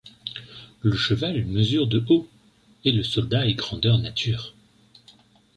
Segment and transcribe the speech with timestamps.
[0.81, 2.27] Le cheval mesure de haut,
[2.85, 4.55] et le soldat est grandeur nature.